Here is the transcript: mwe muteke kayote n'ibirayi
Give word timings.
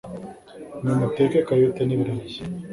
mwe 0.81 0.93
muteke 0.99 1.37
kayote 1.47 1.81
n'ibirayi 1.85 2.39